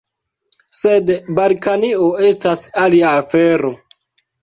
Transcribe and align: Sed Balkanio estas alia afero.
Sed 0.77 1.11
Balkanio 1.41 2.09
estas 2.33 2.67
alia 2.89 3.15
afero. 3.25 3.77